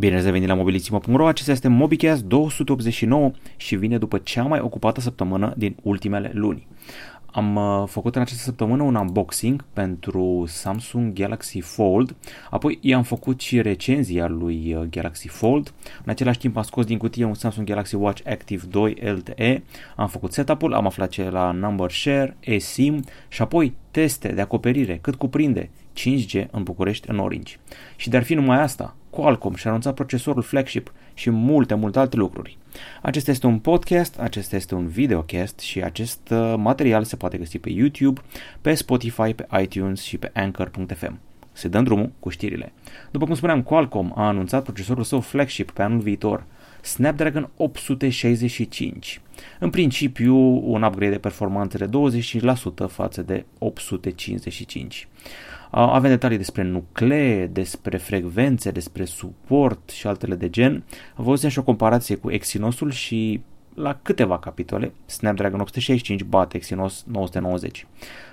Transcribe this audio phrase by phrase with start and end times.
[0.00, 5.00] Bine ați revenit la mobilițimo.ro, acesta este MobiCast 289 și vine după cea mai ocupată
[5.00, 6.66] săptămână din ultimele luni.
[7.26, 12.16] Am uh, făcut în această săptămână un unboxing pentru Samsung Galaxy Fold,
[12.50, 15.72] apoi i-am făcut și recenzia lui uh, Galaxy Fold.
[16.04, 19.62] În același timp am scos din cutie un Samsung Galaxy Watch Active 2 LTE,
[19.96, 24.98] am făcut setup-ul, am aflat ce la Number Share, eSIM și apoi teste de acoperire
[25.00, 27.56] cât cuprinde 5G în București în Orange.
[27.96, 32.58] Și de-ar fi numai asta, Qualcomm și-a anunțat procesorul flagship și multe, multe alte lucruri.
[33.02, 37.58] Acesta este un podcast, acesta este un videocast și acest uh, material se poate găsi
[37.58, 38.20] pe YouTube,
[38.60, 41.18] pe Spotify, pe iTunes și pe Anchor.fm.
[41.52, 42.72] Se dăm drumul cu știrile.
[43.10, 46.44] După cum spuneam, Qualcomm a anunțat procesorul său flagship pe anul viitor,
[46.82, 49.20] Snapdragon 865.
[49.58, 50.36] În principiu,
[50.72, 51.88] un upgrade de performanță de
[52.84, 55.08] 25% față de 855.
[55.70, 60.84] Avem detalii despre nuclee, despre frecvențe, despre suport și altele de gen.
[61.14, 63.40] Văzusem și o comparație cu Exynosul și
[63.74, 67.86] la câteva capitole, Snapdragon 865 bate Exynos 990.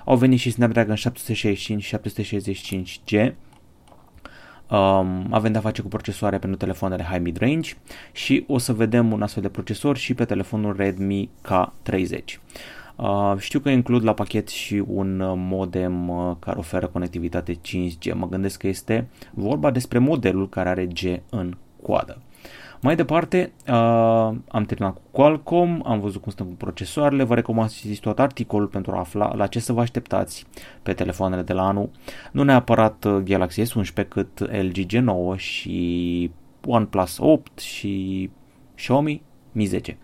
[0.05, 3.33] Au venit și Snapdragon 765 și 765G,
[4.71, 7.73] Um, avem de-a face cu procesoare pentru telefoanele high mid-range
[8.11, 12.19] și o să vedem un astfel de procesor și pe telefonul Redmi K30.
[12.95, 18.13] Uh, știu că includ la pachet și un uh, modem uh, care oferă conectivitate 5G.
[18.13, 22.21] Mă gândesc că este vorba despre modelul care are G în coadă.
[22.87, 23.73] Mai departe, uh,
[24.47, 28.19] am terminat cu Qualcomm, am văzut cum stăm cu procesoarele, vă recomand să citiți tot
[28.19, 30.45] articolul pentru a afla la ce să vă așteptați
[30.83, 31.89] pe telefoanele de la anul.
[32.31, 36.31] Nu neapărat Galaxy S11 cât LG G9 și
[36.65, 38.29] OnePlus 8 și
[38.75, 39.97] Xiaomi Mi 10.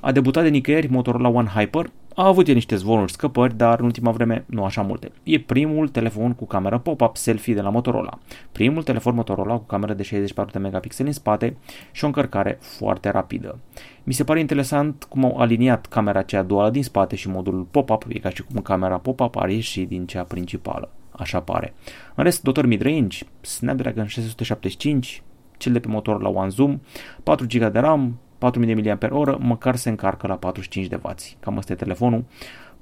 [0.00, 3.84] A debutat de nicăieri Motorola One Hyper, a avut el niște zvonuri, scăpări, dar în
[3.84, 5.12] ultima vreme nu așa multe.
[5.22, 8.18] E primul telefon cu cameră pop-up selfie de la Motorola.
[8.52, 11.56] Primul telefon Motorola cu cameră de 64 de megapixeli în spate
[11.92, 13.58] și o încărcare foarte rapidă.
[14.04, 18.04] Mi se pare interesant cum au aliniat camera cea duală din spate și modul pop-up,
[18.08, 20.90] e ca și cum camera pop-up are și din cea principală.
[21.10, 21.74] Așa pare.
[22.14, 25.22] În rest, dotor mid-range, Snapdragon 675,
[25.56, 26.80] cel de pe motor la One Zoom,
[27.22, 28.18] 4 GB de RAM,
[28.50, 31.10] 4000 mAh, măcar se încarcă la 45 de W.
[31.40, 32.24] Cam asta e telefonul.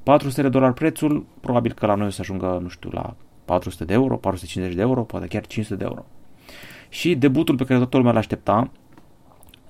[0.02, 3.14] 400 de dolari prețul, probabil că la noi o să ajungă, nu știu, la
[3.44, 6.04] 400 de euro, 450 de euro, poate chiar 500 de euro.
[6.88, 8.70] Și debutul pe care toată lumea l-aștepta,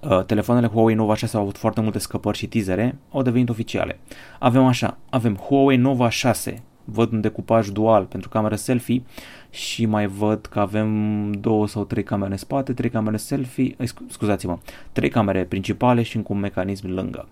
[0.01, 3.99] uh, telefoanele Huawei Nova 6 au avut foarte multe scăpări și teasere, au devenit oficiale.
[4.39, 9.03] Avem așa, avem Huawei Nova 6, văd un decupaj dual pentru cameră selfie
[9.50, 13.88] și mai văd că avem două sau trei camere în spate, trei camere selfie, eh,
[14.09, 14.59] scuzați-mă,
[14.93, 17.28] trei camere principale și încă un mecanism lângă.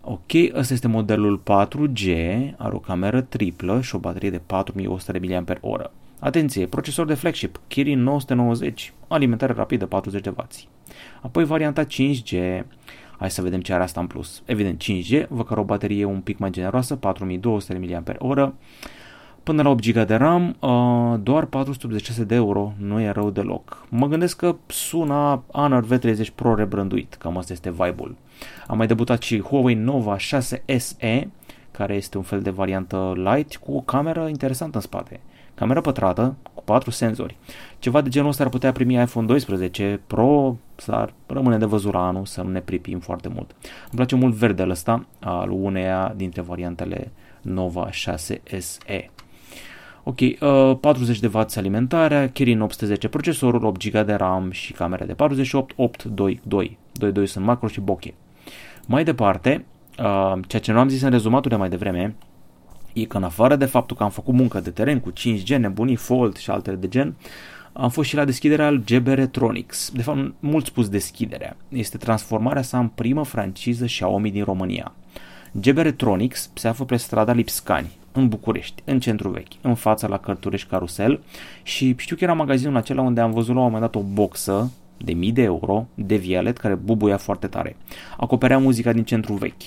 [0.00, 2.06] Ok, ăsta este modelul 4G,
[2.56, 5.84] are o cameră triplă și o baterie de 4100 mAh.
[6.18, 10.44] Atenție, procesor de flagship Kirin 990, alimentare rapidă 40 de W.
[11.20, 12.62] Apoi varianta 5G,
[13.22, 14.42] hai să vedem ce are asta în plus.
[14.44, 18.50] Evident 5G, vă care o baterie un pic mai generoasă, 4200 mAh,
[19.42, 23.86] Până la 8 GB de RAM, uh, doar 486 de euro, nu e rău deloc.
[23.88, 28.16] Mă gândesc că sună Honor V30 Pro rebrânduit, cam asta este vibe-ul.
[28.66, 31.30] Am mai debutat și Huawei Nova 6 SE,
[31.70, 35.20] care este un fel de variantă light cu o cameră interesantă în spate.
[35.54, 37.36] Cameră pătrată cu 4 senzori.
[37.78, 42.06] Ceva de genul ăsta ar putea primi iPhone 12 Pro, dar rămâne de văzut la
[42.06, 43.50] anul să nu ne pripim foarte mult.
[43.60, 49.10] Îmi place mult verdele ăsta al uneia dintre variantele Nova 6 SE.
[50.04, 55.04] Ok, uh, 40 de W alimentarea, Kirin 810 procesorul, 8 GB de RAM și camera
[55.04, 56.78] de 48, 8, 2, 2.
[56.92, 58.12] 2, 2 sunt macro și bokeh.
[58.86, 59.64] Mai departe,
[59.98, 62.14] uh, ceea ce nu am zis în rezumatul de mai devreme,
[62.92, 65.96] e că în afară de faptul că am făcut muncă de teren cu 5G, nebunii,
[65.96, 67.14] Fold și altele de gen,
[67.72, 69.90] am fost și la deschiderea al GB Electronics.
[69.94, 71.56] De fapt, mult spus deschiderea.
[71.68, 74.92] Este transformarea sa în primă franciză Xiaomi din România.
[75.52, 80.18] GB Electronics se află pe strada Lipscani, în București, în centru vechi, în fața la
[80.18, 81.20] Cărturești Carusel
[81.62, 84.72] și știu că era magazinul acela unde am văzut la un moment dat o boxă
[84.96, 87.76] de mii de euro de Violet care bubuia foarte tare.
[88.16, 89.62] Acoperea muzica din centru vechi.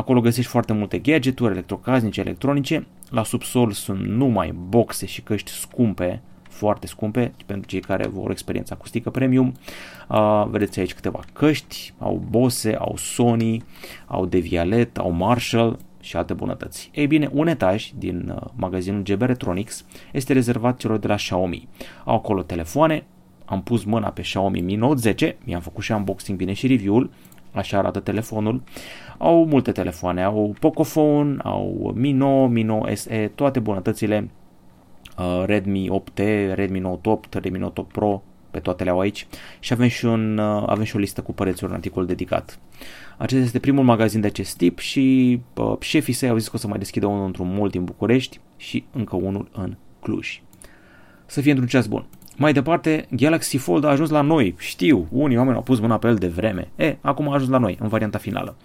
[0.00, 2.86] Acolo găsești foarte multe gadgeturi electrocasnice, electronice.
[3.10, 8.32] La subsol sunt numai boxe și căști scumpe, foarte scumpe, pentru cei care vor o
[8.32, 9.54] experiență acustică premium.
[10.08, 13.62] Uh, vedeți aici câteva căști, au Bose, au Sony,
[14.06, 16.90] au Devialet, au Marshall, și alte bunătăți.
[16.94, 21.68] Ei bine, un etaj din uh, magazinul GB Electronics este rezervat celor de la Xiaomi.
[22.04, 23.04] Au acolo telefoane,
[23.44, 27.10] am pus mâna pe Xiaomi Mi Note 10, mi-am făcut și unboxing bine și review-ul,
[27.52, 28.62] așa arată telefonul.
[29.18, 34.30] Au multe telefoane, au Pocophone, au Mi 9, Mi 9 SE, toate bunătățile,
[35.18, 36.18] uh, Redmi 8T,
[36.54, 39.26] Redmi Note 8, Redmi Note 8 Pro, pe toate le au aici
[39.60, 42.58] și avem și, un, uh, avem și o listă cu prețuri, un articol dedicat.
[43.18, 46.58] Acesta este primul magazin de acest tip și uh, șefii săi au zis că o
[46.58, 50.42] să mai deschidă unul într-un mult din București și încă unul în Cluj.
[51.26, 52.04] Să fie într-un ceas bun.
[52.40, 54.54] Mai departe, Galaxy Fold a ajuns la noi.
[54.58, 56.68] Știu, unii oameni au pus mâna pe el de vreme.
[56.76, 58.56] E, acum a ajuns la noi, în varianta finală.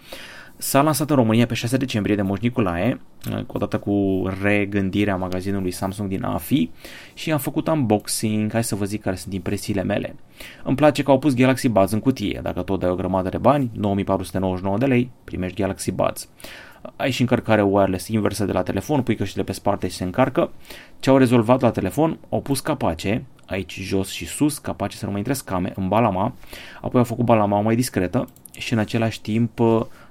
[0.56, 3.00] S-a lansat în România pe 6 decembrie de Moș Nicolae,
[3.46, 6.70] odată cu regândirea magazinului Samsung din AFI
[7.14, 10.16] și am făcut unboxing, hai să vă zic care sunt impresiile mele.
[10.64, 13.38] Îmi place că au pus Galaxy Buds în cutie, dacă tot dai o grămadă de
[13.38, 16.28] bani, 9499 de lei, primești Galaxy Buds.
[16.96, 20.50] Ai și încărcare wireless inversă de la telefon, pui căștile pe spate și se încarcă.
[21.00, 22.18] Ce au rezolvat la telefon?
[22.28, 26.34] Au pus capace, aici jos și sus, capace să nu mai intre scame în balama,
[26.80, 28.28] apoi au făcut balama mai discretă
[28.58, 29.60] și în același timp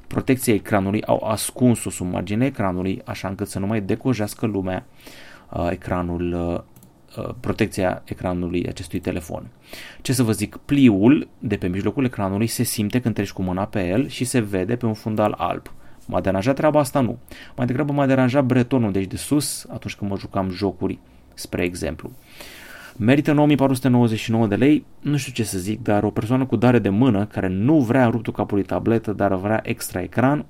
[0.07, 4.85] protecția ecranului, au ascuns-o sub marginea ecranului, așa încât să nu mai decojească lumea
[5.49, 9.47] uh, ecranul, uh, uh, protecția ecranului acestui telefon.
[10.01, 13.65] Ce să vă zic, pliul de pe mijlocul ecranului se simte când treci cu mâna
[13.65, 15.71] pe el și se vede pe un fundal alb.
[16.05, 16.99] M-a deranjat treaba asta?
[16.99, 17.17] Nu.
[17.55, 20.99] Mai degrabă m-a deranjat bretonul, deci de sus, atunci când mă jucam jocuri,
[21.33, 22.11] spre exemplu.
[22.97, 26.89] Merită 9499 de lei, nu știu ce să zic, dar o persoană cu dare de
[26.89, 30.45] mână care nu vrea ruptul capului tabletă, dar vrea extra ecran,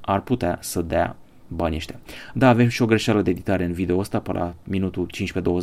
[0.00, 1.16] ar putea să dea
[1.48, 1.98] banii ăștia.
[2.34, 5.10] Da, avem și o greșeală de editare în video ăsta, pe la minutul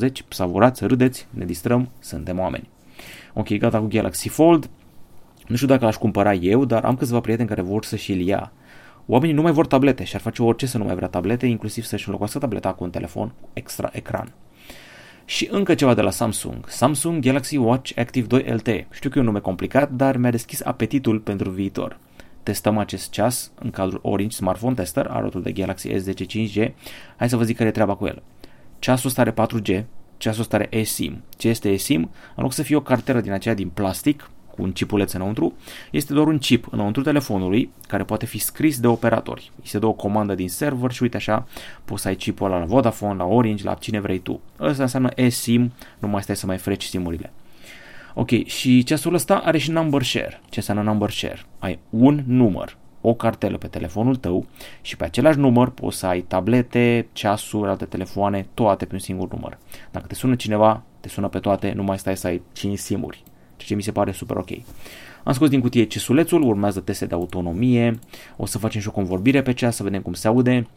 [0.09, 2.69] 15-20, savurați, râdeți, ne distrăm, suntem oameni.
[3.33, 4.69] Ok, gata cu Galaxy Fold.
[5.47, 8.51] Nu știu dacă l-aș cumpăra eu, dar am câțiva prieteni care vor să și-l ia.
[9.05, 11.83] Oamenii nu mai vor tablete și ar face orice să nu mai vrea tablete, inclusiv
[11.83, 14.33] să-și înlocuiască tableta cu un telefon cu extra ecran.
[15.25, 16.69] Și încă ceva de la Samsung.
[16.69, 18.87] Samsung Galaxy Watch Active 2 LTE.
[18.91, 21.99] Știu că e un nume complicat, dar mi-a deschis apetitul pentru viitor.
[22.43, 26.71] Testăm acest ceas în cadrul Orange Smartphone Tester, arotul de Galaxy S10 5G.
[27.17, 28.21] Hai să vă zic care e treaba cu el.
[28.79, 29.83] Ceasul ăsta are 4G,
[30.17, 31.23] ceasul ăsta are eSIM.
[31.37, 32.09] Ce este eSIM?
[32.35, 35.53] În loc să fie o carteră din aceea din plastic, cu un chipuleț înăuntru,
[35.91, 39.51] este doar un chip înăuntru telefonului care poate fi scris de operatori.
[39.55, 41.47] Îi se dă o comandă din server și uite așa
[41.85, 44.41] poți să ai chipul ăla la Vodafone, la Orange, la cine vrei tu.
[44.57, 47.33] Asta înseamnă eSIM, nu mai stai să mai freci simurile.
[48.13, 50.41] Ok, și ceasul ăsta are și number share.
[50.49, 51.41] Ce înseamnă number share?
[51.59, 54.45] Ai un număr, o cartelă pe telefonul tău
[54.81, 59.31] și pe același număr poți să ai tablete, ceasuri, alte telefoane, toate pe un singur
[59.31, 59.57] număr.
[59.91, 63.23] Dacă te sună cineva, te sună pe toate, nu mai stai să ai 5 simuri
[63.55, 64.49] ceea ce mi se pare super ok.
[65.23, 67.99] Am scos din cutie cesulețul, urmează teste de autonomie,
[68.37, 70.67] o să facem și o convorbire pe cea să vedem cum se aude,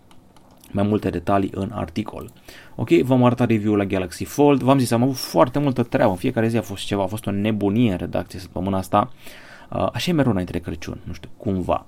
[0.71, 2.31] mai multe detalii în articol.
[2.75, 6.17] Ok, v-am arătat review-ul la Galaxy Fold, v-am zis, am avut foarte multă treabă, în
[6.17, 9.13] fiecare zi a fost ceva, a fost o nebunie în redacție săptămâna asta,
[9.71, 11.87] uh, așa e mereu înainte de Crăciun, nu știu, cumva.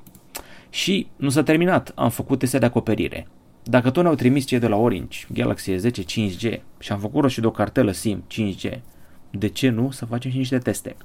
[0.71, 3.27] Și nu s-a terminat, am făcut teste de acoperire.
[3.63, 7.41] Dacă tot ne-au trimis cei de la Orange, Galaxy S10 5G și am făcut și
[7.41, 8.81] de o cartelă SIM 5G,
[9.31, 10.97] de ce nu să facem și niște teste.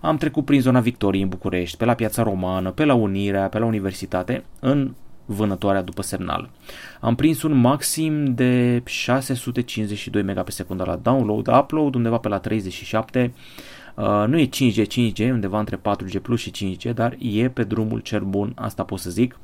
[0.00, 3.58] Am trecut prin zona Victoriei în București, pe la Piața Romană, pe la Unirea, pe
[3.58, 4.94] la Universitate, în
[5.24, 6.50] vânătoarea după semnal.
[7.00, 12.38] Am prins un maxim de 652 MB pe secundă la download, upload undeva pe la
[12.38, 13.32] 37
[13.94, 17.98] Uh, nu e 5G, 5G, undeva între 4G Plus și 5G, dar e pe drumul
[17.98, 19.38] cel bun, asta pot să zic.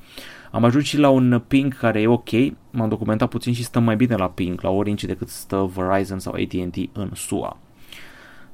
[0.50, 2.30] Am ajuns și la un ping care e ok,
[2.70, 6.32] m-am documentat puțin și stăm mai bine la ping, la Orange decât stă Verizon sau
[6.32, 7.58] AT&T în SUA.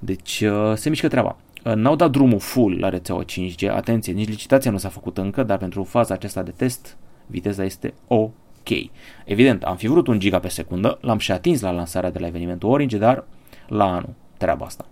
[0.04, 1.36] Deci uh, se mișcă treaba.
[1.64, 5.42] Uh, n-au dat drumul full la rețeaua 5G, atenție, nici licitația nu s-a făcut încă,
[5.42, 8.68] dar pentru faza aceasta de test, viteza este ok.
[9.24, 12.26] Evident, am fi vrut un giga pe secundă, l-am și atins la lansarea de la
[12.26, 13.24] evenimentul Orange, dar
[13.68, 14.86] la anul treaba asta.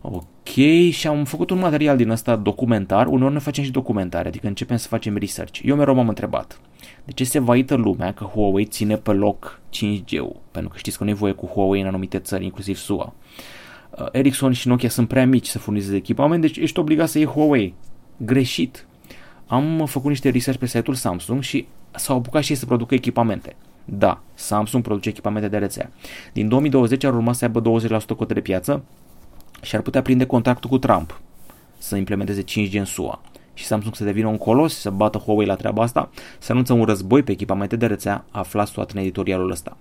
[0.00, 0.54] Ok,
[0.90, 4.76] și am făcut un material din ăsta documentar, uneori ne facem și documentare, adică începem
[4.76, 5.60] să facem research.
[5.64, 6.60] Eu mereu m-am întrebat,
[7.04, 10.36] de ce se vaită lumea că Huawei ține pe loc 5G-ul?
[10.50, 13.04] Pentru că știți că nu e voie cu Huawei în anumite țări, inclusiv SUA.
[13.04, 13.12] Uh,
[14.12, 17.74] Ericsson și Nokia sunt prea mici să furnizeze echipament, deci ești obligat să iei Huawei.
[18.16, 18.86] Greșit.
[19.46, 23.56] Am făcut niște research pe site-ul Samsung și s-au apucat și ei să producă echipamente.
[23.84, 25.90] Da, Samsung produce echipamente de rețea.
[26.32, 28.82] Din 2020 ar urma să aibă 20% cote de piață
[29.62, 31.20] și ar putea prinde contactul cu Trump
[31.78, 33.20] să implementeze 5G în SUA.
[33.54, 36.84] Și Samsung să devină un colos, să bată Huawei la treaba asta, să anunță un
[36.84, 39.76] război pe echipamente de rețea, aflați toate în editorialul ăsta.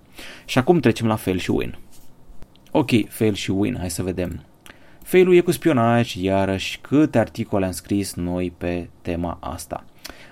[0.45, 1.77] Și acum trecem la fail și win.
[2.71, 4.43] Ok, fail și win, hai să vedem.
[5.03, 9.85] Failul e cu spionaj, iarăși câte articole am scris noi pe tema asta.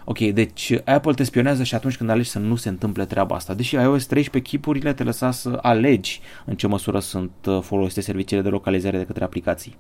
[0.06, 3.54] Ok, deci Apple te spionează și atunci când alegi să nu se întâmple treaba asta.
[3.54, 8.42] Deși iOS 13 chipurile te lăsa să alegi în ce măsură sunt uh, folosite serviciile
[8.42, 9.76] de localizare de către aplicații.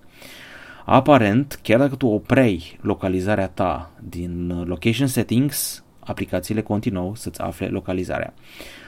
[0.85, 7.67] Aparent, chiar dacă tu oprei localizarea ta din uh, Location Settings, aplicațiile continuă să-ți afle
[7.67, 8.33] localizarea.
[8.35, 8.86] Uh,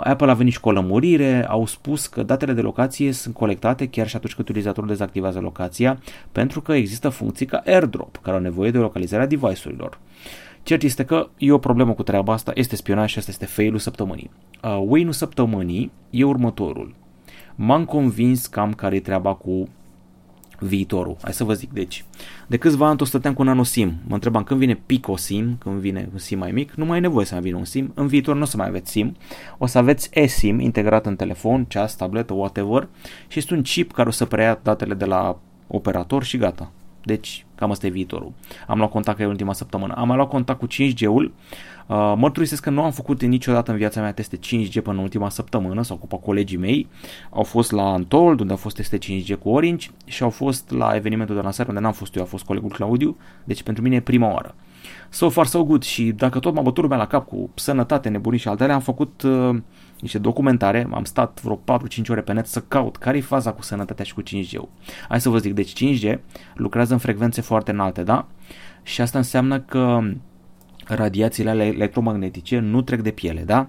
[0.00, 3.88] Apple a venit și cu o lămurire, au spus că datele de locație sunt colectate
[3.88, 5.98] chiar și atunci când utilizatorul dezactivează locația,
[6.32, 9.98] pentru că există funcții ca AirDrop, care au nevoie de localizarea device-urilor.
[10.62, 13.78] Cert este că e o problemă cu treaba asta, este spionaj și asta este failul
[13.78, 14.30] săptămânii.
[14.62, 16.94] Uh, Wayne-ul săptămânii e următorul.
[17.54, 19.68] M-am convins cam care e treaba cu
[20.62, 21.16] viitorul.
[21.22, 22.04] Hai să vă zic, deci,
[22.46, 23.94] de câțiva ani tot stăteam cu nano SIM.
[24.06, 27.00] Mă întrebam când vine Pico SIM, când vine un SIM mai mic, nu mai e
[27.00, 27.92] nevoie să mai vină un SIM.
[27.94, 29.16] În viitor nu o să mai aveți SIM.
[29.58, 32.88] O să aveți eSIM integrat în telefon, ceas, tabletă, whatever
[33.28, 36.70] și este un chip care o să preia datele de la operator și gata.
[37.04, 38.32] Deci, cam asta e viitorul.
[38.66, 39.94] Am luat contact cu el ultima săptămână.
[39.96, 41.32] Am mai luat contact cu 5G-ul.
[41.86, 45.28] Uh, mărturisesc că nu am făcut niciodată în viața mea teste 5G până în ultima
[45.28, 46.88] săptămână, s-au ocupat colegii mei.
[47.30, 50.94] Au fost la Antold, unde au fost teste 5G cu Orange și au fost la
[50.94, 53.16] evenimentul de lansare, unde n-am fost eu, a fost colegul Claudiu.
[53.44, 54.54] Deci pentru mine e prima oară.
[55.12, 58.38] So far so good și dacă tot m-a bătut lumea la cap cu sănătate, nebunii
[58.38, 59.56] și altele, am făcut uh,
[60.00, 63.62] niște documentare, am stat vreo 4-5 ore pe net să caut care e faza cu
[63.62, 64.68] sănătatea și cu 5G-ul.
[65.08, 66.18] Hai să vă zic, deci 5G
[66.54, 68.26] lucrează în frecvențe foarte înalte, da?
[68.82, 70.00] Și asta înseamnă că
[70.86, 73.68] radiațiile electromagnetice nu trec de piele, da?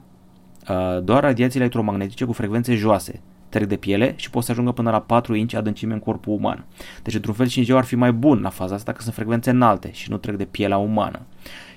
[0.70, 3.22] Uh, doar radiațiile electromagnetice cu frecvențe joase
[3.54, 6.66] trec de piele și pot să ajungă până la 4 inci adâncime în corpul uman.
[7.04, 9.90] Deci, într-un fel, 5G ar fi mai bun la faza asta că sunt frecvențe înalte
[9.92, 11.20] și nu trec de pielea umană.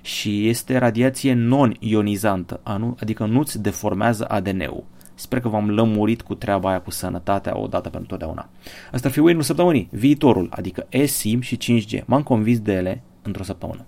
[0.01, 2.61] Și este radiație non-ionizantă,
[3.01, 4.85] adică nu-ți deformează ADN-ul.
[5.15, 8.49] Sper că v-am lămurit cu treaba aia cu sănătatea odată pentru totdeauna.
[8.93, 12.05] Asta ar fi win săptămânii, viitorul, adică eSIM și 5G.
[12.05, 13.85] M-am convins de ele într-o săptămână.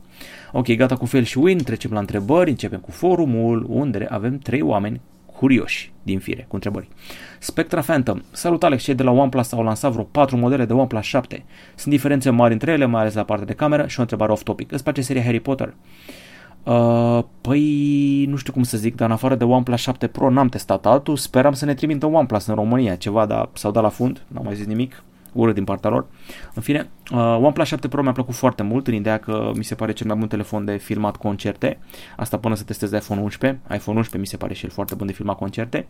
[0.52, 4.60] Ok, gata cu fel și win, trecem la întrebări, începem cu forumul, unde avem trei
[4.62, 5.00] oameni
[5.38, 6.88] curioși din fire, cu întrebări.
[7.38, 8.20] Spectra Phantom.
[8.30, 11.44] Salut Alex, cei de la OnePlus au lansat vreo 4 modele de OnePlus 7.
[11.74, 14.72] Sunt diferențe mari între ele, mai ales la partea de cameră și o întrebare off-topic.
[14.72, 15.74] Îți place seria Harry Potter?
[16.62, 20.48] Uh, păi, nu știu cum să zic, dar în afară de OnePlus 7 Pro n-am
[20.48, 24.24] testat altul, speram să ne trimită OnePlus în România, ceva, dar s-au dat la fund,
[24.28, 25.02] n-am mai zis nimic
[25.32, 26.06] urât din partea lor.
[26.54, 29.74] În fine, uh, OnePlus 7 Pro mi-a plăcut foarte mult în ideea că mi se
[29.74, 31.78] pare cel mai bun telefon de filmat concerte.
[32.16, 33.60] Asta până să testez iPhone 11.
[33.62, 35.88] iPhone 11 mi se pare și el foarte bun de filmat concerte.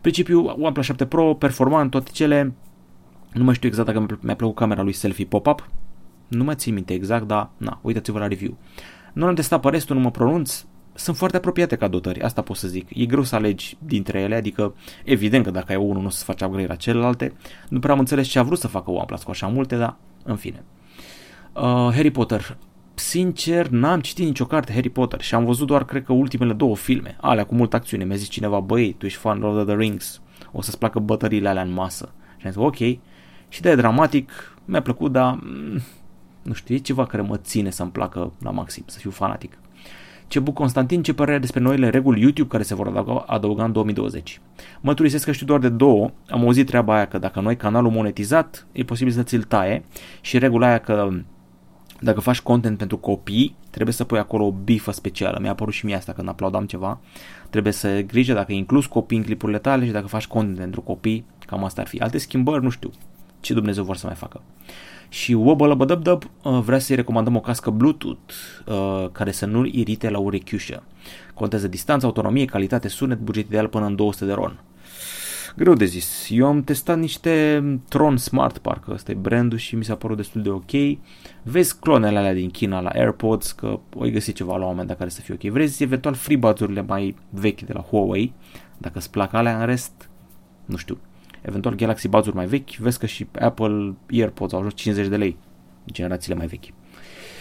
[0.00, 2.54] Principiul OnePlus 7 Pro, performant, toate cele,
[3.32, 5.68] nu mai știu exact dacă mi-a plăcut camera lui selfie pop-up,
[6.28, 8.56] nu mai țin minte exact, dar na, uitați-vă la review.
[9.12, 12.56] Nu am testat pe restul, nu mă pronunț, sunt foarte apropiate ca dotări, asta pot
[12.56, 12.88] să zic.
[12.94, 16.24] E greu să alegi dintre ele, adică evident că dacă ai unul nu o să
[16.24, 17.32] faci upgrade la celelalte.
[17.68, 20.36] Nu prea am înțeles ce a vrut să facă OnePlus cu așa multe, dar în
[20.36, 20.64] fine.
[21.52, 22.56] Uh, Harry Potter.
[22.94, 26.76] Sincer, n-am citit nicio carte Harry Potter și am văzut doar, cred că, ultimele două
[26.76, 28.04] filme, alea cu multă acțiune.
[28.04, 30.20] Mi-a zis cineva, băi, tu ești fan Lord of the Rings,
[30.52, 32.12] o să-ți placă bătăriile alea în masă.
[32.36, 32.76] Și am zis, ok.
[33.48, 34.32] Și de dramatic,
[34.64, 35.80] mi-a plăcut, dar mm,
[36.42, 39.58] nu știu, e ceva care mă ține să-mi placă la maxim, să fiu fanatic.
[40.30, 44.40] Cebu Constantin, ce părere despre noile reguli YouTube care se vor adăuga, adăuga în 2020?
[44.80, 46.10] Mă turisesc că știu doar de două.
[46.28, 49.84] Am auzit treaba aia că dacă noi canalul monetizat, e posibil să ți-l taie
[50.20, 51.08] și regula aia că
[52.00, 55.38] dacă faci content pentru copii, trebuie să pui acolo o bifă specială.
[55.40, 57.00] Mi-a apărut și mie asta când aplaudam ceva.
[57.50, 61.24] Trebuie să grijă dacă inclus copii în clipurile tale și dacă faci content pentru copii,
[61.46, 61.98] cam asta ar fi.
[61.98, 62.90] Alte schimbări, nu știu
[63.40, 64.40] ce Dumnezeu vor să mai facă
[65.12, 68.34] și Wobblabadubdub uh, vrea să-i recomandăm o cască Bluetooth
[68.66, 70.82] uh, care să nu-l irite la urechiușă.
[71.34, 74.60] Contează distanță, autonomie, calitate, sunet, buget ideal până în 200 de RON.
[75.56, 76.26] Greu de zis.
[76.30, 80.42] Eu am testat niște Tron Smart, parcă ăsta e brandul și mi s-a părut destul
[80.42, 80.98] de ok.
[81.42, 84.98] Vezi clonele alea din China la AirPods, că o găsi ceva la un moment dat
[84.98, 85.52] care să fie ok.
[85.52, 88.34] Vrei eventual FreeBuds-urile mai vechi de la Huawei,
[88.78, 90.10] dacă îți plac alea, în rest,
[90.64, 90.98] nu știu,
[91.42, 95.36] eventual Galaxy Buds-uri mai vechi, vezi că și Apple AirPods au ajuns 50 de lei,
[95.92, 96.64] generațiile mai vechi.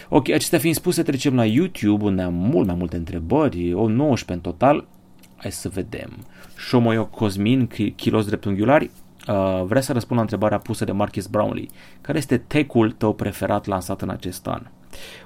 [0.10, 4.34] Ok, acestea fiind spuse, trecem la YouTube, unde am mult mai multe întrebări, o 19
[4.34, 4.88] în total.
[5.36, 6.10] Hai să vedem.
[6.58, 8.92] Shomoyo Cosmin, kilos dreptunghiulari,
[9.28, 11.68] uh, vrea să răspund la întrebarea pusă de Marcus Brownlee.
[12.02, 14.62] Care este tech-ul tău preferat lansat în acest an?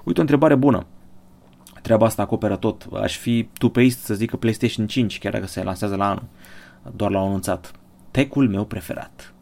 [0.04, 0.86] Uite o întrebare bună.
[1.82, 2.88] Treaba asta acoperă tot.
[3.02, 6.26] Aș fi two-paced să zic că PlayStation 5, chiar dacă se lansează la anul.
[6.96, 7.72] Doar l-au anunțat
[8.14, 9.34] tech-ul meu preferat.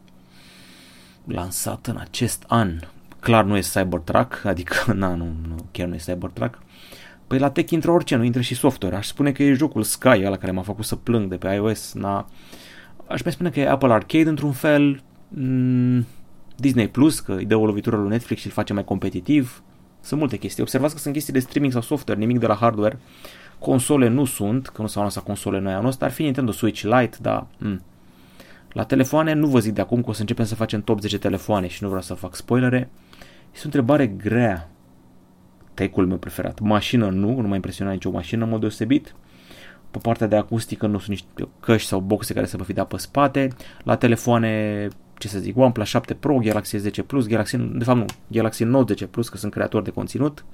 [1.24, 2.78] Lansat în acest an.
[3.20, 6.58] Clar nu e Cybertruck, adică na, nu, nu, chiar nu e Cybertruck.
[7.26, 8.96] Păi la tech intră orice, nu intră și software.
[8.96, 11.92] Aș spune că e jocul Sky, ăla care m-a făcut să plâng de pe iOS.
[11.92, 12.28] Na...
[13.06, 15.02] Aș mai spune că e Apple Arcade într-un fel.
[15.28, 16.06] Mm,
[16.56, 19.62] Disney Plus, că îi dă o lovitură lui Netflix și îl face mai competitiv.
[20.00, 20.62] Sunt multe chestii.
[20.62, 22.98] Observați că sunt chestii de streaming sau software, nimic de la hardware.
[23.58, 26.04] Console nu sunt, că nu s-au lansat console noi anul ăsta.
[26.04, 27.82] Ar fi Nintendo Switch Lite, dar mm,
[28.72, 31.18] la telefoane nu vă zic de acum că o să începem să facem top 10
[31.18, 32.90] telefoane și nu vreau să fac spoilere.
[33.52, 34.70] Este o întrebare grea.
[35.74, 36.60] Tech-ul meu preferat.
[36.60, 39.14] Mașină nu, nu m-a impresionat nicio mașină în mod deosebit.
[39.90, 42.88] Pe partea de acustică nu sunt niște căști sau boxe care să vă fi dat
[42.88, 43.48] pe spate.
[43.82, 44.88] La telefoane,
[45.18, 48.92] ce să zic, OnePlus 7 Pro, Galaxy S10 Plus, Galaxy, de fapt nu, Galaxy Note
[48.92, 50.44] 10 Plus, că sunt creator de conținut.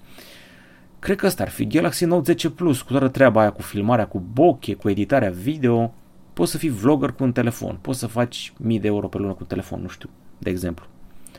[0.99, 4.07] Cred că ăsta ar fi Galaxy Note 10 Plus, cu toată treaba aia cu filmarea
[4.07, 5.95] cu bokeh, cu editarea video.
[6.39, 9.33] Poți să fii vlogger cu un telefon, poți să faci mii de euro pe lună
[9.33, 10.87] cu telefon, nu știu, de exemplu.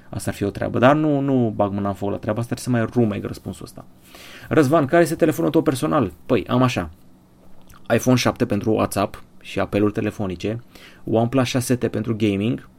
[0.09, 2.55] Asta ar fi o treabă, dar nu, nu bag mâna în foc la treaba asta,
[2.55, 3.85] trebuie să mai rumeg răspunsul ăsta.
[4.49, 6.11] Răzvan, care este telefonul tău personal?
[6.25, 6.89] Păi, am așa.
[7.93, 10.63] iPhone 7 pentru WhatsApp și apeluri telefonice,
[11.05, 12.69] OnePlus 6T pentru gaming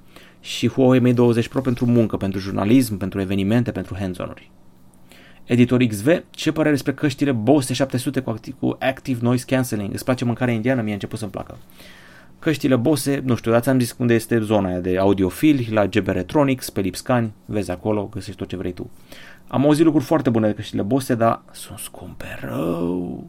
[0.41, 4.51] și Huawei Mate 20 Pro pentru muncă, pentru jurnalism, pentru evenimente, pentru hands-on-uri.
[5.45, 9.93] Editor XV, ce părere despre căștile Bose 700 cu active, cu active Noise Cancelling?
[9.93, 10.81] Îți place mâncarea indiană?
[10.81, 11.59] Mie a început să-mi placă.
[12.41, 16.07] Căștile Bose, nu știu, dați am zis unde este zona aia de audiofili, la GB
[16.07, 18.91] Retronics, pe Lipscani, vezi acolo, găsești tot ce vrei tu.
[19.49, 23.25] Am auzit lucruri foarte bune de căștile Bose, dar sunt scumpe rău.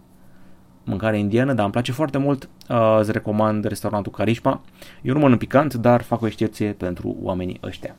[0.84, 2.50] Mâncare indiană, dar îmi place foarte mult.
[2.70, 4.62] Uh, îți recomand restaurantul Carisma.
[5.01, 7.96] Eu nu mănânc picant, dar fac o excepție pentru oamenii ăștia.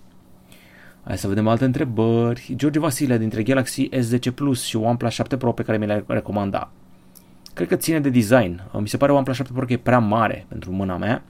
[1.04, 2.52] Hai să vedem alte întrebări.
[2.56, 6.70] George Vasile dintre Galaxy S10 Plus și OnePlus 7 Pro pe care mi le-ai recomanda.
[7.54, 8.62] Cred că ține de design.
[8.78, 11.22] Mi se pare OnePlus 7 Pro că e prea mare pentru mâna mea.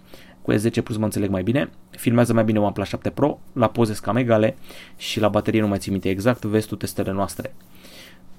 [0.43, 1.71] Cu S10 Plus mă înțeleg mai bine.
[1.91, 4.57] Filmează mai bine OnePlus 7 Pro, la poze cam egale
[4.97, 7.55] și la baterie nu mai țin minte exact, vezi tu testele noastre.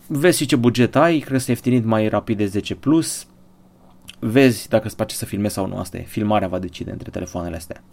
[0.07, 3.27] Vezi și ce buget ai, cred că ieftinit mai rapid de 10 Plus.
[4.19, 6.01] Vezi dacă îți place să filmezi sau nu, asta e.
[6.01, 7.83] Filmarea va decide între telefoanele astea.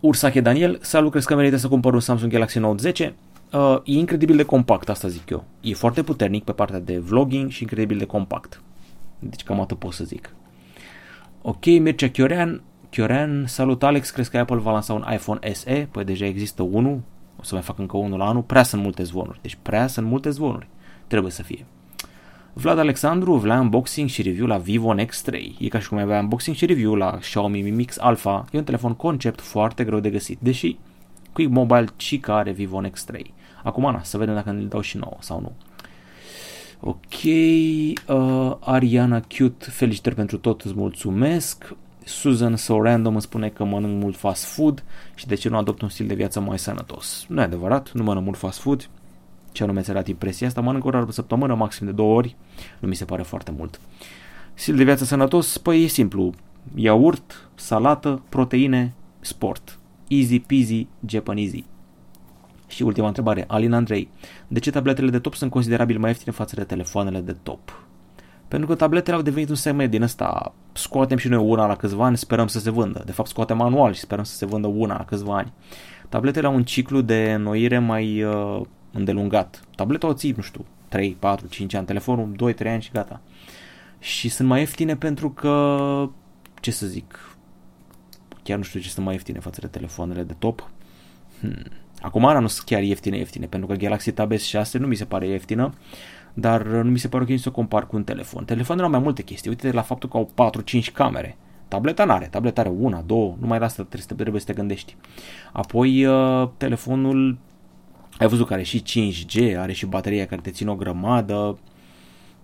[0.00, 3.14] Ursache Daniel, salut, crezi că merită să cumpăr un Samsung Galaxy Note 10?
[3.52, 5.44] Uh, e incredibil de compact, asta zic eu.
[5.60, 8.62] E foarte puternic pe partea de vlogging și incredibil de compact.
[9.18, 10.34] Deci cam atât pot să zic.
[11.42, 12.62] Ok, Mircea Chiorean.
[12.90, 15.88] Chiorean, salut Alex, crezi că Apple va lansa un iPhone SE?
[15.90, 17.00] Păi deja există unul,
[17.40, 18.42] o să mai fac încă unul la anul.
[18.42, 20.68] Prea sunt multe zvonuri, deci prea sunt multe zvonuri.
[21.06, 21.66] Trebuie să fie.
[22.52, 25.32] Vlad Alexandru vrea unboxing și review la Vivo X3.
[25.58, 28.44] E ca și cum avea unboxing și review la Xiaomi Mi Mix Alpha.
[28.52, 30.78] E un telefon concept foarte greu de găsit, deși
[31.32, 33.20] Quick Mobile și care Vivo X3.
[33.62, 35.52] Acum, na, să vedem dacă ne dau și nouă sau nu.
[36.80, 41.74] Ok, uh, Ariana Cute, felicitări pentru tot, îți mulțumesc.
[42.04, 45.82] Susan So Random îmi spune că mănânc mult fast food și de ce nu adopt
[45.82, 47.24] un stil de viață mai sănătos.
[47.28, 48.88] Nu e adevărat, nu mănânc mult fast food.
[49.52, 50.60] Ce anume ți-a dat impresia asta?
[50.60, 52.36] Mănânc o dată pe săptămână, maxim de două ori.
[52.78, 53.80] Nu mi se pare foarte mult.
[54.54, 55.58] Stil de viață sănătos?
[55.58, 56.32] Păi e simplu.
[56.74, 59.78] Iaurt, salată, proteine, sport.
[60.08, 61.64] Easy peasy, Japanese.
[62.68, 64.10] Și ultima întrebare, Alin Andrei.
[64.48, 67.82] De ce tabletele de top sunt considerabil mai ieftine față de telefoanele de top?
[68.48, 70.54] Pentru că tabletele au devenit un segment din ăsta.
[70.72, 73.02] Scoatem și noi una la câțiva ani, sperăm să se vândă.
[73.04, 75.52] De fapt, scoatem manual și sperăm să se vândă una la câțiva ani.
[76.08, 78.60] Tabletele au un ciclu de înnoire mai uh,
[78.92, 79.62] îndelungat.
[79.74, 83.20] Tableta o ții, nu știu, 3, 4, 5 ani, telefonul 2, 3 ani și gata.
[83.98, 86.10] Și sunt mai ieftine pentru că,
[86.60, 87.36] ce să zic,
[88.42, 90.70] chiar nu știu ce sunt mai ieftine față de telefoanele de top.
[91.40, 91.64] Hmm.
[92.00, 95.26] Acum nu sunt chiar ieftine, ieftine, pentru că Galaxy Tab S6 nu mi se pare
[95.26, 95.72] ieftină,
[96.34, 98.44] dar nu mi se pare ok să o compar cu un telefon.
[98.44, 101.36] Telefonul au mai multe chestii, uite la faptul că au 4-5 camere.
[101.68, 104.52] Tableta nu are, tableta are una, două, numai la asta trebuie să, trebuie să te
[104.52, 104.96] gândești.
[105.52, 107.38] Apoi uh, telefonul,
[108.18, 111.58] ai văzut că are și 5G, are și bateria care te ține o grămadă.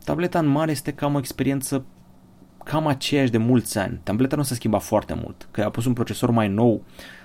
[0.04, 1.84] Tableta în mare este cam o experiență
[2.64, 4.00] cam aceeași de mulți ani.
[4.02, 6.82] Tableta nu se schimba foarte mult, că a pus un procesor mai nou,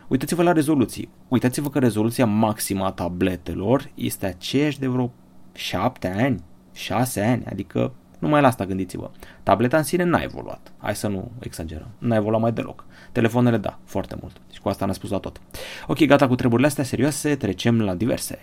[0.10, 1.10] Uitați-vă la rezoluții.
[1.28, 5.12] Uitați-vă că rezoluția maximă a tabletelor este aceeași de vreo
[5.54, 6.44] 7 ani,
[6.74, 9.12] 6 ani, adică numai la asta gândiți-vă.
[9.44, 10.74] Tableta în sine n-a evoluat.
[10.78, 11.88] Hai să nu exagerăm.
[11.98, 12.86] N-a evoluat mai deloc.
[13.12, 14.34] Telefoanele da, foarte mult.
[14.34, 15.42] Și deci cu asta am spus la tot.
[15.88, 18.38] Ok, gata cu treburile astea serioase, trecem la diverse.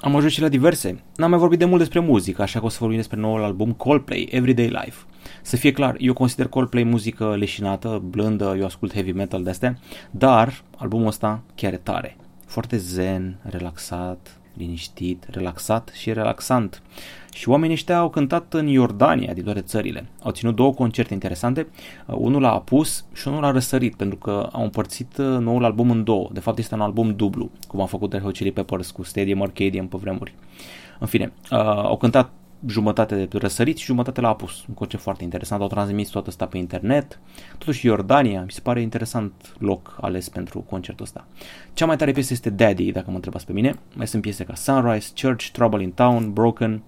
[0.00, 1.02] Am ajuns și la diverse.
[1.16, 3.72] N-am mai vorbit de mult despre muzică, așa că o să vorbim despre noul album
[3.72, 4.96] Coldplay, Everyday Life.
[5.42, 9.78] Să fie clar, eu consider Coldplay muzică leșinată, blândă, eu ascult heavy metal de astea,
[10.10, 12.16] dar albumul ăsta chiar e tare.
[12.46, 16.82] Foarte zen, relaxat, liniștit, relaxat și relaxant.
[17.38, 20.06] Și oamenii ăștia au cântat în Iordania, din toate țările.
[20.22, 21.66] Au ținut două concerte interesante,
[22.06, 25.90] uh, unul a apus și unul a răsărit, pentru că au împărțit uh, noul album
[25.90, 26.28] în două.
[26.32, 29.42] De fapt este un album dublu, cum a făcut Red Hot Chili Peppers cu Stadium
[29.42, 30.34] Arcadium pe vremuri.
[30.98, 32.30] În fine, uh, au cântat
[32.66, 34.64] jumătate de răsărit și jumătate la apus.
[34.68, 37.20] Un concert foarte interesant, au transmis tot asta pe internet.
[37.58, 41.26] Totuși Iordania, mi se pare interesant loc ales pentru concertul ăsta.
[41.74, 43.74] Cea mai tare piesă este Daddy, dacă mă întrebați pe mine.
[43.94, 46.82] Mai sunt piese ca Sunrise, Church, Trouble in Town, Broken,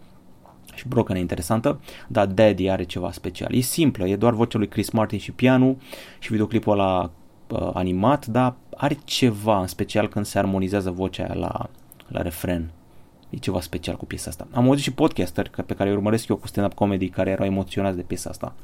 [0.81, 3.55] și Broken e interesantă, dar Daddy are ceva special.
[3.55, 5.77] E simplă, e doar vocea lui Chris Martin și pianul
[6.19, 7.11] și videoclipul ăla
[7.49, 11.69] uh, animat, dar are ceva în special când se armonizează vocea la,
[12.09, 12.71] la refren.
[13.31, 14.47] E ceva special cu piesa asta.
[14.53, 17.97] Am auzit și podcasteri pe care îi urmăresc eu cu stand-up comedy care erau emoționați
[17.97, 18.55] de piesa asta.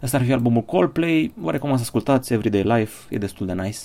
[0.00, 3.78] Asta ar fi albumul Coldplay, vă recomand să ascultați Everyday Life, e destul de nice.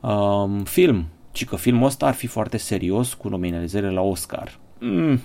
[0.00, 4.58] Um, film, ci că filmul ăsta ar fi foarte serios cu nominalizările la Oscar.
[4.78, 5.20] Mm,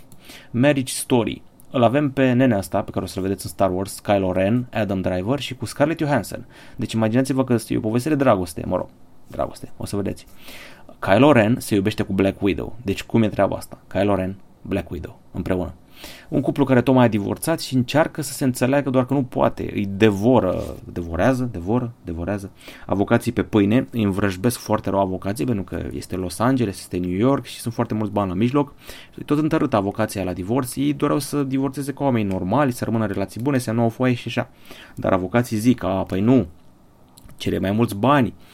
[0.51, 1.41] Marriage Story.
[1.71, 4.67] Îl avem pe nenea asta, pe care o să-l vedeți în Star Wars, Kylo Ren,
[4.73, 6.45] Adam Driver și cu Scarlett Johansson.
[6.75, 8.87] Deci imaginați-vă că e o poveste de dragoste, mă rog,
[9.27, 10.25] dragoste, o să vedeți.
[10.99, 12.75] Kylo Ren se iubește cu Black Widow.
[12.83, 13.77] Deci cum e treaba asta?
[13.87, 15.73] Kylo Ren, Black Widow, împreună.
[16.29, 19.71] Un cuplu care tocmai a divorțat și încearcă să se înțeleagă, doar că nu poate.
[19.73, 22.51] Îi devoră, devorează, devoră, devorează.
[22.85, 27.17] Avocații pe pâine îi învrăjbesc foarte rău avocații, pentru că este Los Angeles, este New
[27.17, 28.73] York și sunt foarte mulți bani la mijloc.
[29.25, 33.41] Tot întărât avocația la divorț, ei doreau să divorțeze ca oameni normali, să rămână relații
[33.41, 34.49] bune, să nu o foaie și așa.
[34.95, 36.47] Dar avocații zic, a, păi nu,
[37.37, 38.46] cere mai mulți bani, uh,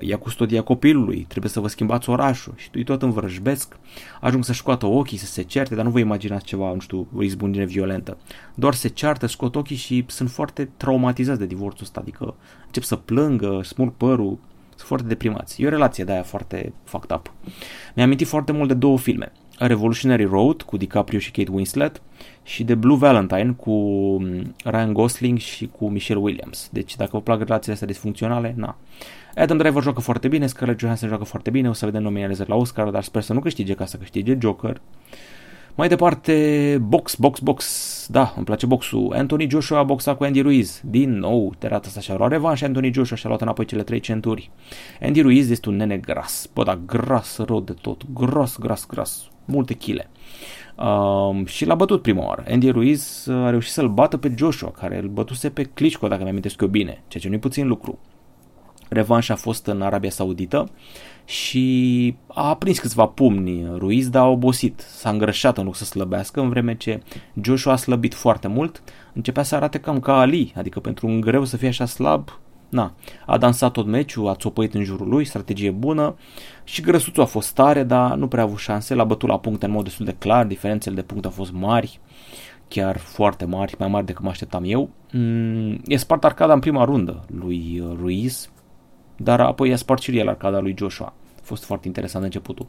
[0.00, 3.76] ia custodia copilului, trebuie să vă schimbați orașul și îi tot învrăjbesc,
[4.20, 7.22] ajung să-și scoată ochii, să se certe, dar nu vă imaginați ceva, nu știu, o
[7.22, 8.16] izbundire violentă.
[8.54, 12.34] Doar se ceartă, scot ochii și sunt foarte traumatizați de divorțul ăsta, adică
[12.66, 15.62] încep să plângă, smurg părul, sunt foarte deprimați.
[15.62, 17.32] E o relație de aia foarte fucked up.
[17.94, 19.32] Mi-a amintit foarte mult de două filme.
[19.58, 22.02] Revolutionary Road cu DiCaprio și Kate Winslet
[22.42, 23.72] și de Blue Valentine cu
[24.20, 26.68] mm, Ryan Gosling și cu Michelle Williams.
[26.72, 28.76] Deci dacă vă plac relațiile astea disfuncționale, na.
[29.36, 32.54] Adam Driver joacă foarte bine, Scarlett Johansson joacă foarte bine, o să vedem nominalizări la
[32.54, 34.80] Oscar, dar sper să nu câștige ca să câștige Joker.
[35.76, 38.06] Mai departe, box, box, box.
[38.10, 39.12] Da, îmi place boxul.
[39.16, 40.80] Anthony Joshua a boxat cu Andy Ruiz.
[40.84, 44.00] Din nou, de data asta și-a luat revanș Anthony Joshua și-a luat înapoi cele trei
[44.00, 44.50] centuri.
[45.00, 46.48] Andy Ruiz este un nene gras.
[46.54, 48.02] Bă, da, gras rău de tot.
[48.12, 49.28] Gros, gras, gras.
[49.44, 50.10] Multe chile.
[50.76, 52.44] Um, și l-a bătut prima oară.
[52.48, 56.60] Andy Ruiz a reușit să-l bată pe Joshua, care îl bătuse pe Klitschko, dacă mi-amintesc
[56.60, 57.98] eu bine, ceea ce nu-i puțin lucru.
[58.88, 60.70] Revanșa a fost în Arabia Saudită
[61.24, 64.80] și a prins câțiva pumni Ruiz, dar a obosit.
[64.80, 67.02] S-a îngrășat în loc să slăbească, în vreme ce
[67.42, 68.82] Joshua a slăbit foarte mult.
[69.12, 72.94] Începea să arate cam ca Ali, adică pentru un greu să fie așa slab, na,
[73.26, 76.16] a dansat tot meciul, a țopăit în jurul lui, strategie bună
[76.64, 79.66] și grăsuțul a fost tare, dar nu prea a avut șanse, l-a bătut la puncte
[79.66, 82.00] în mod destul de clar, diferențele de puncte au fost mari,
[82.68, 84.90] chiar foarte mari, mai mari decât mă așteptam eu.
[85.12, 88.50] Mm, e spart arcada în prima rundă lui Ruiz,
[89.16, 91.14] dar apoi i-a spart și el arcada lui Joshua.
[91.36, 92.66] A fost foarte interesant începutul.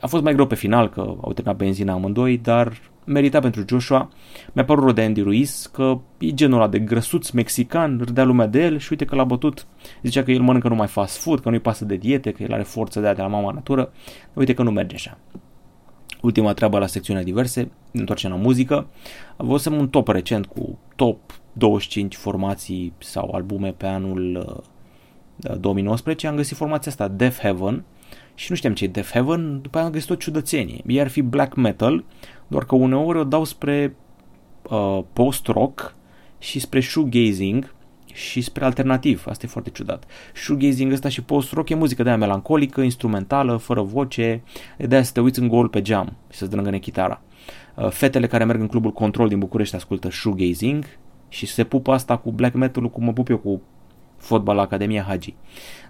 [0.00, 2.72] A fost mai greu pe final, că au terminat benzina amândoi, dar
[3.04, 4.10] merita pentru Joshua.
[4.52, 8.46] Mi-a părut rău de Andy Ruiz că e genul ăla de grăsuț mexican, râdea lumea
[8.46, 9.66] de el și uite că l-a bătut.
[10.02, 12.62] Zicea că el mănâncă numai fast food, că nu-i pasă de diete, că el are
[12.62, 13.92] forță de aia de la mama natură.
[14.32, 15.18] Uite că nu merge așa.
[16.20, 18.86] Ultima treabă la secțiunea diverse, ne întoarcem la muzică.
[19.36, 21.18] Văzusem un top recent cu top
[21.52, 24.62] 25 formații sau albume pe anul
[25.60, 26.26] 2019.
[26.26, 27.84] Uh, Am găsit formația asta, Death Heaven,
[28.34, 30.82] și nu știam ce e Death Heaven, după aia am găsit o ciudățenie.
[30.86, 32.04] Ei ar fi black metal,
[32.46, 33.96] doar că uneori o dau spre
[34.70, 35.94] uh, post-rock
[36.38, 37.74] și spre shoegazing
[38.12, 39.24] și spre alternativ.
[39.28, 40.04] Asta e foarte ciudat.
[40.34, 44.42] Shoegazing ăsta și post-rock e muzică de aia melancolică, instrumentală, fără voce,
[44.76, 47.22] de aia să te uiți în gol pe geam și să-ți drângăne chitara.
[47.74, 50.84] Uh, fetele care merg în clubul Control din București ascultă shoegazing
[51.28, 53.62] și se pupă asta cu black metal cum mă pup eu cu
[54.18, 55.34] fotbal la Academia Hagi.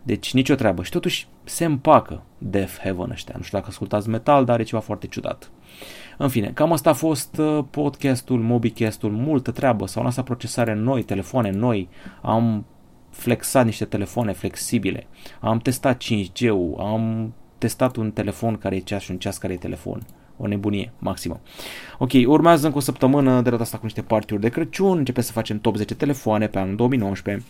[0.02, 0.82] Deci nicio treabă.
[0.82, 3.34] Și totuși se împacă Death Heaven ăștia.
[3.36, 5.50] Nu știu dacă ascultați metal, dar are ceva foarte ciudat.
[6.18, 9.86] În fine, cam asta a fost uh, podcastul, mobicastul, multă treabă.
[9.86, 11.88] S-au lansat procesare noi, telefoane noi.
[12.22, 12.66] Am
[13.10, 15.06] flexat niște telefoane flexibile.
[15.40, 19.56] Am testat 5G-ul, am testat un telefon care e ceas și un ceas care e
[19.56, 20.06] telefon.
[20.36, 21.40] O nebunie maximă.
[21.98, 24.98] Ok, urmează încă o săptămână de data asta cu niște partiuri de Crăciun.
[24.98, 27.44] Începem să facem top 10 telefoane pe anul 2019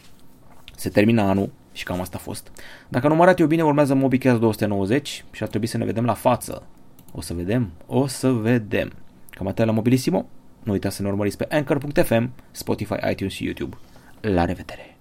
[0.79, 2.51] se termină anul și cam asta a fost.
[2.89, 6.63] Dacă numărat eu bine, urmează MobiCast 290 și ar trebui să ne vedem la față.
[7.13, 7.71] O să vedem?
[7.87, 8.93] O să vedem.
[9.31, 10.27] Cam atât la Mobilissimo.
[10.63, 13.77] Nu uitați să ne urmăriți pe Anchor.fm, Spotify, iTunes și YouTube.
[14.21, 14.98] La revedere!